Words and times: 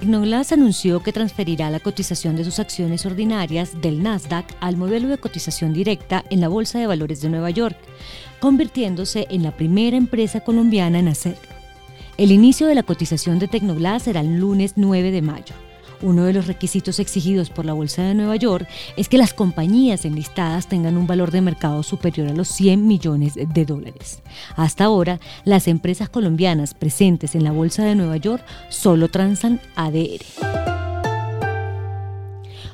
Tecnoglass 0.00 0.52
anunció 0.52 1.02
que 1.02 1.12
transferirá 1.12 1.68
la 1.68 1.78
cotización 1.78 2.34
de 2.34 2.44
sus 2.44 2.58
acciones 2.58 3.04
ordinarias 3.04 3.82
del 3.82 4.02
Nasdaq 4.02 4.46
al 4.60 4.78
modelo 4.78 5.08
de 5.08 5.18
cotización 5.18 5.74
directa 5.74 6.24
en 6.30 6.40
la 6.40 6.48
Bolsa 6.48 6.78
de 6.78 6.86
Valores 6.86 7.20
de 7.20 7.28
Nueva 7.28 7.50
York, 7.50 7.76
convirtiéndose 8.40 9.26
en 9.28 9.42
la 9.42 9.54
primera 9.54 9.98
empresa 9.98 10.40
colombiana 10.40 11.00
en 11.00 11.08
hacerlo. 11.08 11.50
El 12.16 12.32
inicio 12.32 12.66
de 12.66 12.76
la 12.76 12.82
cotización 12.82 13.38
de 13.38 13.48
Tecnoglass 13.48 14.04
será 14.04 14.20
el 14.20 14.40
lunes 14.40 14.72
9 14.76 15.10
de 15.10 15.20
mayo. 15.20 15.54
Uno 16.02 16.24
de 16.24 16.32
los 16.32 16.46
requisitos 16.46 16.98
exigidos 16.98 17.50
por 17.50 17.66
la 17.66 17.74
Bolsa 17.74 18.02
de 18.02 18.14
Nueva 18.14 18.36
York 18.36 18.66
es 18.96 19.08
que 19.08 19.18
las 19.18 19.34
compañías 19.34 20.04
enlistadas 20.04 20.66
tengan 20.66 20.96
un 20.96 21.06
valor 21.06 21.30
de 21.30 21.42
mercado 21.42 21.82
superior 21.82 22.28
a 22.28 22.34
los 22.34 22.48
100 22.48 22.86
millones 22.86 23.34
de 23.34 23.64
dólares. 23.64 24.22
Hasta 24.56 24.84
ahora, 24.84 25.20
las 25.44 25.68
empresas 25.68 26.08
colombianas 26.08 26.74
presentes 26.74 27.34
en 27.34 27.44
la 27.44 27.52
Bolsa 27.52 27.84
de 27.84 27.94
Nueva 27.94 28.16
York 28.16 28.44
solo 28.70 29.08
transan 29.08 29.60
ADR. 29.76 30.69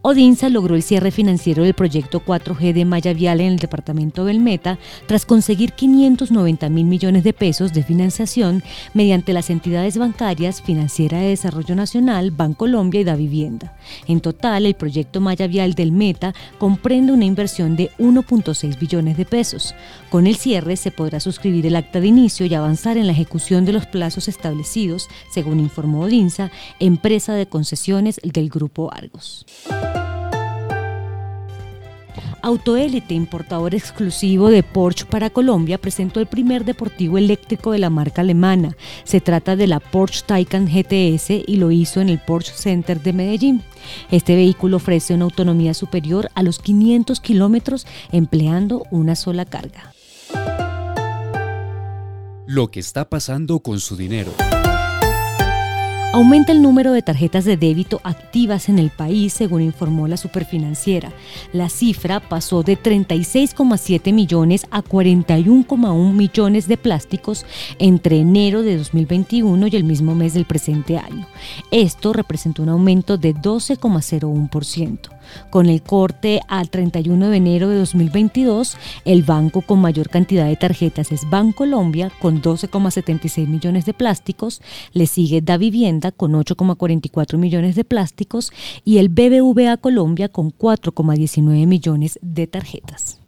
Odinsa 0.00 0.48
logró 0.48 0.76
el 0.76 0.84
cierre 0.84 1.10
financiero 1.10 1.64
del 1.64 1.74
proyecto 1.74 2.24
4G 2.24 2.72
de 2.72 2.84
Maya 2.84 3.12
Vial 3.12 3.40
en 3.40 3.54
el 3.54 3.58
departamento 3.58 4.24
del 4.24 4.38
Meta 4.38 4.78
tras 5.06 5.26
conseguir 5.26 5.72
590 5.72 6.68
mil 6.68 6.86
millones 6.86 7.24
de 7.24 7.32
pesos 7.32 7.72
de 7.72 7.82
financiación 7.82 8.62
mediante 8.94 9.32
las 9.32 9.50
entidades 9.50 9.98
bancarias 9.98 10.62
Financiera 10.62 11.18
de 11.18 11.30
Desarrollo 11.30 11.74
Nacional, 11.74 12.30
Bancolombia 12.30 13.00
y 13.00 13.04
Da 13.04 13.16
Vivienda. 13.16 13.76
En 14.06 14.20
total, 14.20 14.66
el 14.66 14.74
proyecto 14.74 15.20
Maya 15.20 15.48
Vial 15.48 15.74
del 15.74 15.90
Meta 15.90 16.32
comprende 16.58 17.12
una 17.12 17.24
inversión 17.24 17.74
de 17.74 17.90
1.6 17.98 18.78
billones 18.78 19.16
de 19.16 19.24
pesos. 19.24 19.74
Con 20.10 20.28
el 20.28 20.36
cierre 20.36 20.76
se 20.76 20.92
podrá 20.92 21.18
suscribir 21.18 21.66
el 21.66 21.74
acta 21.74 21.98
de 22.00 22.06
inicio 22.06 22.46
y 22.46 22.54
avanzar 22.54 22.98
en 22.98 23.08
la 23.08 23.12
ejecución 23.12 23.64
de 23.64 23.72
los 23.72 23.86
plazos 23.86 24.28
establecidos, 24.28 25.08
según 25.28 25.58
informó 25.58 26.02
Odinsa, 26.02 26.52
empresa 26.78 27.34
de 27.34 27.46
concesiones 27.46 28.20
del 28.22 28.48
Grupo 28.48 28.92
Argos. 28.92 29.44
Autoélite, 32.40 33.14
importador 33.14 33.74
exclusivo 33.74 34.48
de 34.48 34.62
Porsche 34.62 35.04
para 35.04 35.30
Colombia, 35.30 35.78
presentó 35.78 36.20
el 36.20 36.26
primer 36.26 36.64
deportivo 36.64 37.18
eléctrico 37.18 37.72
de 37.72 37.78
la 37.78 37.90
marca 37.90 38.20
alemana. 38.22 38.76
Se 39.04 39.20
trata 39.20 39.56
de 39.56 39.66
la 39.66 39.80
Porsche 39.80 40.22
Taycan 40.26 40.66
GTS 40.66 41.30
y 41.46 41.56
lo 41.56 41.70
hizo 41.70 42.00
en 42.00 42.08
el 42.08 42.18
Porsche 42.18 42.52
Center 42.54 43.00
de 43.02 43.12
Medellín. 43.12 43.62
Este 44.10 44.36
vehículo 44.36 44.76
ofrece 44.76 45.14
una 45.14 45.24
autonomía 45.24 45.74
superior 45.74 46.30
a 46.34 46.42
los 46.42 46.58
500 46.60 47.20
kilómetros 47.20 47.86
empleando 48.12 48.84
una 48.90 49.16
sola 49.16 49.44
carga. 49.44 49.92
Lo 52.46 52.70
que 52.70 52.80
está 52.80 53.08
pasando 53.08 53.60
con 53.60 53.80
su 53.80 53.96
dinero. 53.96 54.32
Aumenta 56.10 56.52
el 56.52 56.62
número 56.62 56.92
de 56.92 57.02
tarjetas 57.02 57.44
de 57.44 57.58
débito 57.58 58.00
activas 58.02 58.70
en 58.70 58.78
el 58.78 58.88
país, 58.88 59.34
según 59.34 59.60
informó 59.60 60.08
la 60.08 60.16
superfinanciera. 60.16 61.12
La 61.52 61.68
cifra 61.68 62.18
pasó 62.18 62.62
de 62.62 62.78
36,7 62.78 64.14
millones 64.14 64.66
a 64.70 64.82
41,1 64.82 66.12
millones 66.14 66.66
de 66.66 66.78
plásticos 66.78 67.44
entre 67.78 68.20
enero 68.20 68.62
de 68.62 68.78
2021 68.78 69.66
y 69.66 69.76
el 69.76 69.84
mismo 69.84 70.14
mes 70.14 70.32
del 70.32 70.46
presente 70.46 70.96
año. 70.96 71.26
Esto 71.70 72.14
representó 72.14 72.62
un 72.62 72.70
aumento 72.70 73.18
de 73.18 73.34
12,01%. 73.34 75.17
Con 75.50 75.66
el 75.66 75.82
corte 75.82 76.40
al 76.48 76.70
31 76.70 77.30
de 77.30 77.36
enero 77.36 77.68
de 77.68 77.76
2022, 77.76 78.76
el 79.04 79.22
banco 79.22 79.62
con 79.62 79.80
mayor 79.80 80.08
cantidad 80.08 80.46
de 80.46 80.56
tarjetas 80.56 81.12
es 81.12 81.28
Bancolombia 81.28 82.10
con 82.20 82.42
12,76 82.42 83.46
millones 83.46 83.86
de 83.86 83.94
plásticos, 83.94 84.60
le 84.92 85.06
sigue 85.06 85.40
Da 85.40 85.56
Vivienda 85.56 86.12
con 86.12 86.32
8,44 86.32 87.36
millones 87.38 87.76
de 87.76 87.84
plásticos 87.84 88.52
y 88.84 88.98
el 88.98 89.08
BBVA 89.08 89.76
Colombia 89.76 90.28
con 90.28 90.50
4,19 90.50 91.66
millones 91.66 92.18
de 92.22 92.46
tarjetas. 92.46 93.20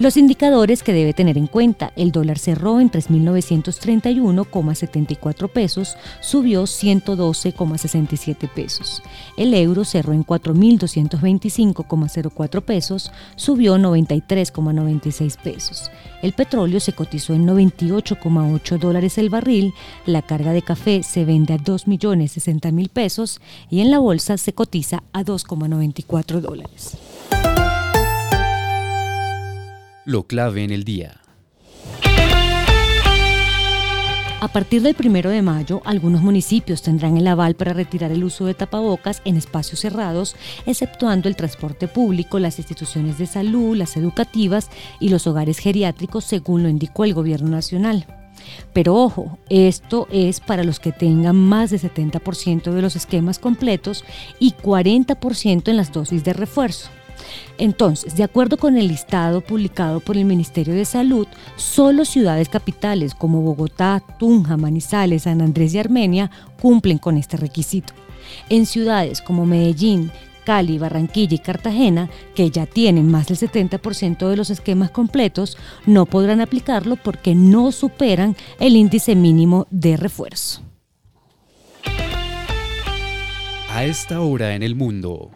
Los 0.00 0.16
indicadores 0.16 0.82
que 0.82 0.92
debe 0.94 1.12
tener 1.12 1.36
en 1.36 1.46
cuenta, 1.46 1.92
el 1.94 2.10
dólar 2.10 2.38
cerró 2.38 2.80
en 2.80 2.90
3.931,74 2.90 5.50
pesos, 5.50 5.98
subió 6.22 6.62
112,67 6.62 8.48
pesos. 8.48 9.02
El 9.36 9.52
euro 9.52 9.84
cerró 9.84 10.14
en 10.14 10.24
4.225,04 10.24 12.62
pesos, 12.62 13.12
subió 13.36 13.76
93,96 13.76 15.36
pesos. 15.36 15.90
El 16.22 16.32
petróleo 16.32 16.80
se 16.80 16.94
cotizó 16.94 17.34
en 17.34 17.46
98,8 17.46 18.78
dólares 18.78 19.18
el 19.18 19.28
barril, 19.28 19.74
la 20.06 20.22
carga 20.22 20.52
de 20.52 20.62
café 20.62 21.02
se 21.02 21.26
vende 21.26 21.52
a 21.52 21.58
2.060.000 21.58 22.88
pesos 22.88 23.42
y 23.68 23.80
en 23.80 23.90
la 23.90 23.98
bolsa 23.98 24.38
se 24.38 24.54
cotiza 24.54 25.02
a 25.12 25.24
2,94 25.24 26.40
dólares 26.40 26.96
lo 30.10 30.24
clave 30.24 30.64
en 30.64 30.72
el 30.72 30.82
día. 30.82 31.20
A 34.40 34.48
partir 34.48 34.82
del 34.82 34.94
primero 34.94 35.30
de 35.30 35.42
mayo, 35.42 35.82
algunos 35.84 36.22
municipios 36.22 36.82
tendrán 36.82 37.16
el 37.16 37.28
aval 37.28 37.54
para 37.54 37.74
retirar 37.74 38.10
el 38.10 38.24
uso 38.24 38.46
de 38.46 38.54
tapabocas 38.54 39.22
en 39.24 39.36
espacios 39.36 39.80
cerrados, 39.80 40.34
exceptuando 40.66 41.28
el 41.28 41.36
transporte 41.36 41.86
público, 41.88 42.38
las 42.38 42.58
instituciones 42.58 43.18
de 43.18 43.26
salud, 43.26 43.76
las 43.76 43.96
educativas 43.96 44.70
y 44.98 45.10
los 45.10 45.26
hogares 45.26 45.58
geriátricos, 45.58 46.24
según 46.24 46.64
lo 46.64 46.68
indicó 46.68 47.04
el 47.04 47.14
Gobierno 47.14 47.50
Nacional. 47.50 48.06
Pero 48.72 48.96
ojo, 48.96 49.38
esto 49.48 50.08
es 50.10 50.40
para 50.40 50.64
los 50.64 50.80
que 50.80 50.90
tengan 50.90 51.36
más 51.36 51.70
de 51.70 51.78
70% 51.78 52.72
de 52.72 52.82
los 52.82 52.96
esquemas 52.96 53.38
completos 53.38 54.04
y 54.40 54.52
40% 54.54 55.68
en 55.68 55.76
las 55.76 55.92
dosis 55.92 56.24
de 56.24 56.32
refuerzo. 56.32 56.88
Entonces, 57.58 58.16
de 58.16 58.24
acuerdo 58.24 58.56
con 58.56 58.76
el 58.76 58.88
listado 58.88 59.40
publicado 59.40 60.00
por 60.00 60.16
el 60.16 60.24
Ministerio 60.24 60.74
de 60.74 60.84
Salud, 60.84 61.26
solo 61.56 62.04
ciudades 62.04 62.48
capitales 62.48 63.14
como 63.14 63.42
Bogotá, 63.42 64.02
Tunja, 64.18 64.56
Manizales, 64.56 65.22
San 65.22 65.40
Andrés 65.42 65.74
y 65.74 65.78
Armenia 65.78 66.30
cumplen 66.60 66.98
con 66.98 67.16
este 67.16 67.36
requisito. 67.36 67.92
En 68.48 68.66
ciudades 68.66 69.20
como 69.20 69.46
Medellín, 69.46 70.10
Cali, 70.44 70.78
Barranquilla 70.78 71.34
y 71.34 71.38
Cartagena, 71.38 72.10
que 72.34 72.50
ya 72.50 72.66
tienen 72.66 73.10
más 73.10 73.28
del 73.28 73.38
70% 73.38 74.28
de 74.28 74.36
los 74.36 74.50
esquemas 74.50 74.90
completos, 74.90 75.56
no 75.86 76.06
podrán 76.06 76.40
aplicarlo 76.40 76.96
porque 76.96 77.34
no 77.34 77.72
superan 77.72 78.36
el 78.58 78.76
índice 78.76 79.14
mínimo 79.14 79.66
de 79.70 79.96
refuerzo. 79.96 80.62
A 83.72 83.84
esta 83.84 84.20
hora 84.20 84.54
en 84.54 84.64
el 84.64 84.74
mundo. 84.74 85.30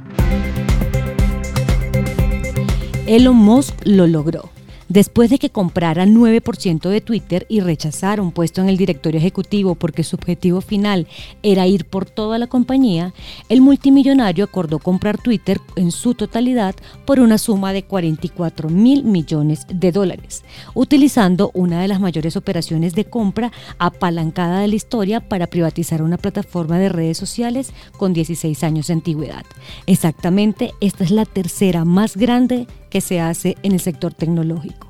Elon 3.06 3.36
Musk 3.36 3.74
lo 3.84 4.06
logró. 4.06 4.53
Después 4.94 5.28
de 5.28 5.40
que 5.40 5.50
comprara 5.50 6.06
9% 6.06 6.88
de 6.88 7.00
Twitter 7.00 7.46
y 7.48 7.58
rechazara 7.58 8.22
un 8.22 8.30
puesto 8.30 8.60
en 8.60 8.68
el 8.68 8.76
directorio 8.76 9.18
ejecutivo 9.18 9.74
porque 9.74 10.04
su 10.04 10.14
objetivo 10.14 10.60
final 10.60 11.08
era 11.42 11.66
ir 11.66 11.84
por 11.84 12.08
toda 12.08 12.38
la 12.38 12.46
compañía, 12.46 13.12
el 13.48 13.60
multimillonario 13.60 14.44
acordó 14.44 14.78
comprar 14.78 15.20
Twitter 15.20 15.60
en 15.74 15.90
su 15.90 16.14
totalidad 16.14 16.76
por 17.06 17.18
una 17.18 17.38
suma 17.38 17.72
de 17.72 17.82
44 17.82 18.68
mil 18.68 19.02
millones 19.02 19.66
de 19.68 19.90
dólares, 19.90 20.44
utilizando 20.74 21.50
una 21.54 21.82
de 21.82 21.88
las 21.88 21.98
mayores 21.98 22.36
operaciones 22.36 22.94
de 22.94 23.06
compra 23.06 23.50
apalancada 23.80 24.60
de 24.60 24.68
la 24.68 24.76
historia 24.76 25.18
para 25.18 25.48
privatizar 25.48 26.02
una 26.02 26.18
plataforma 26.18 26.78
de 26.78 26.88
redes 26.88 27.18
sociales 27.18 27.72
con 27.96 28.12
16 28.12 28.62
años 28.62 28.86
de 28.86 28.92
antigüedad. 28.92 29.44
Exactamente, 29.86 30.70
esta 30.80 31.02
es 31.02 31.10
la 31.10 31.24
tercera 31.24 31.84
más 31.84 32.16
grande 32.16 32.68
que 32.90 33.00
se 33.00 33.18
hace 33.18 33.56
en 33.64 33.72
el 33.72 33.80
sector 33.80 34.14
tecnológico. 34.14 34.83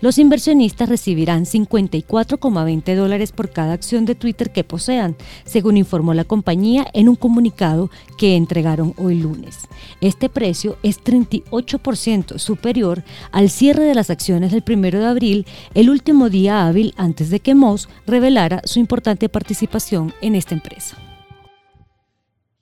Los 0.00 0.18
inversionistas 0.18 0.88
recibirán 0.88 1.44
54,20 1.44 2.94
dólares 2.94 3.32
por 3.32 3.50
cada 3.50 3.72
acción 3.72 4.04
de 4.04 4.14
Twitter 4.14 4.52
que 4.52 4.64
posean, 4.64 5.16
según 5.44 5.76
informó 5.76 6.14
la 6.14 6.24
compañía 6.24 6.86
en 6.92 7.08
un 7.08 7.16
comunicado 7.16 7.90
que 8.18 8.36
entregaron 8.36 8.94
hoy 8.96 9.16
lunes. 9.16 9.68
Este 10.00 10.28
precio 10.28 10.76
es 10.82 11.02
38% 11.02 12.38
superior 12.38 13.04
al 13.32 13.50
cierre 13.50 13.84
de 13.84 13.94
las 13.94 14.10
acciones 14.10 14.52
del 14.52 14.64
1 14.66 14.90
de 14.98 15.06
abril, 15.06 15.46
el 15.74 15.90
último 15.90 16.30
día 16.30 16.66
hábil 16.66 16.94
antes 16.96 17.30
de 17.30 17.40
que 17.40 17.54
Moss 17.54 17.88
revelara 18.06 18.62
su 18.64 18.78
importante 18.78 19.28
participación 19.28 20.12
en 20.20 20.34
esta 20.34 20.54
empresa. 20.54 20.96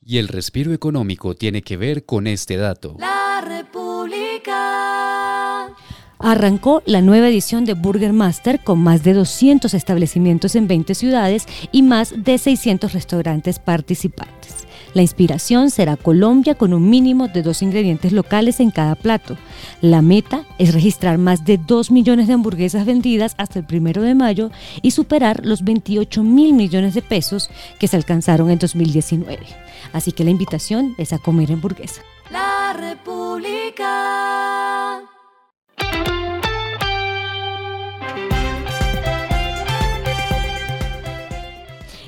Y 0.07 0.19
el 0.19 0.29
respiro 0.29 0.73
económico 0.75 1.35
tiene 1.35 1.63
que 1.63 1.79
ver 1.79 2.05
con 2.05 2.27
este 2.27 2.57
dato. 2.57 2.97
La 2.99 3.14
arrancó 6.25 6.83
la 6.87 7.03
nueva 7.03 7.29
edición 7.29 7.67
de 7.67 7.75
Burger 7.75 8.15
Master 8.15 8.59
con 8.61 8.79
más 8.79 9.03
de 9.03 9.13
200 9.13 9.75
establecimientos 9.75 10.57
en 10.57 10.67
20 10.67 10.95
ciudades 10.95 11.47
y 11.71 11.83
más 11.83 12.15
de 12.17 12.39
600 12.39 12.95
restaurantes 12.95 13.59
participantes. 13.59 14.67
La 14.95 15.03
inspiración 15.03 15.71
será 15.71 15.97
Colombia 15.97 16.55
con 16.55 16.73
un 16.73 16.89
mínimo 16.89 17.29
de 17.29 17.43
dos 17.43 17.61
ingredientes 17.63 18.13
locales 18.13 18.61
en 18.61 18.71
cada 18.71 18.95
plato. 18.95 19.37
La 19.83 20.01
meta 20.01 20.47
es 20.59 20.73
registrar 20.73 21.19
más 21.19 21.45
de 21.45 21.59
2 21.59 21.91
millones 21.91 22.27
de 22.29 22.35
hamburguesas 22.35 22.87
vendidas 22.87 23.35
hasta 23.37 23.59
el 23.59 23.67
primero 23.67 24.01
de 24.03 24.15
mayo 24.15 24.51
y 24.81 24.93
superar 24.93 25.45
los 25.45 25.63
28 25.63 26.23
mil 26.23 26.55
millones 26.55 26.95
de 26.95 27.03
pesos 27.03 27.51
que 27.79 27.89
se 27.89 27.97
alcanzaron 27.97 28.51
en 28.51 28.59
2019. 28.59 29.41
Así 29.93 30.13
que 30.13 30.25
la 30.25 30.31
invitación 30.31 30.95
es 30.97 31.13
a 31.13 31.19
comer 31.19 31.53
hamburguesa. 31.53 32.01
La 32.31 32.73
República. 32.73 34.44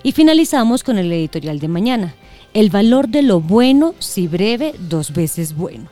Y 0.07 0.13
finalizamos 0.13 0.85
con 0.85 0.99
el 0.99 1.13
editorial 1.13 1.59
de 1.59 1.67
mañana. 1.67 2.15
El 2.55 2.71
valor 2.71 3.09
de 3.09 3.23
lo 3.23 3.41
bueno, 3.41 3.93
si 3.99 4.29
breve, 4.29 4.73
dos 4.79 5.13
veces 5.13 5.57
bueno. 5.57 5.89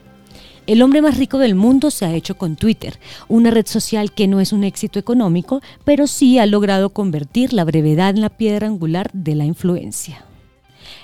El 0.69 0.83
hombre 0.83 1.03
más 1.03 1.19
rico 1.19 1.39
del 1.39 1.57
mundo 1.57 1.91
se 1.91 2.05
ha 2.05 2.15
hecho 2.15 2.37
con 2.37 2.55
Twitter, 2.55 3.01
una 3.27 3.51
red 3.51 3.67
social 3.67 4.13
que 4.13 4.29
no 4.29 4.39
es 4.39 4.53
un 4.53 4.63
éxito 4.63 5.01
económico, 5.01 5.63
pero 5.83 6.07
sí 6.07 6.39
ha 6.39 6.47
logrado 6.47 6.91
convertir 6.91 7.53
la 7.53 7.65
brevedad 7.65 8.11
en 8.11 8.21
la 8.21 8.29
piedra 8.29 8.69
angular 8.69 9.11
de 9.13 9.35
la 9.35 9.47
influencia. 9.47 10.25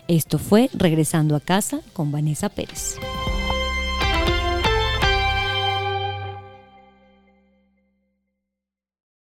Esto 0.06 0.38
fue 0.38 0.70
Regresando 0.72 1.34
a 1.34 1.40
casa 1.40 1.80
con 1.92 2.12
Vanessa 2.12 2.48
Pérez. 2.48 2.94